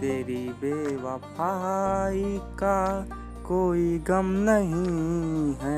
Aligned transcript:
तेरी 0.00 0.44
बेवफाई 0.62 2.24
का 2.60 2.78
कोई 3.46 3.86
गम 4.08 4.26
नहीं 4.48 5.54
है। 5.62 5.75